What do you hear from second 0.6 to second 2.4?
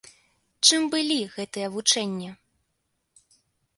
Чым былі гэтыя вучэнні?